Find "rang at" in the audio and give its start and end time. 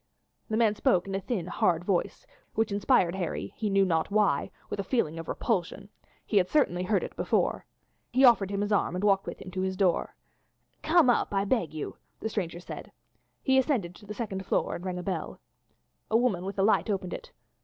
14.83-15.01